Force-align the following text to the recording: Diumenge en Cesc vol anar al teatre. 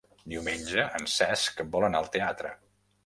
Diumenge 0.31 0.85
en 0.99 1.05
Cesc 1.15 1.61
vol 1.77 1.87
anar 1.91 2.01
al 2.03 2.11
teatre. 2.17 2.55